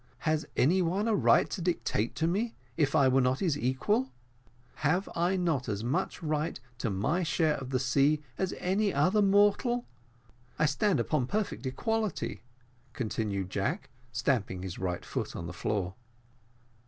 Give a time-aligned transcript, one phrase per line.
[0.25, 3.55] has any one a right to dictate to me as if I were not his
[3.55, 4.11] equal?
[4.77, 9.21] Have I not as much right to my share of the sea as any other
[9.21, 9.85] mortal?
[10.57, 12.41] I stand upon perfect equality,"
[12.93, 15.93] continued Jack, stamping his right foot on the floor.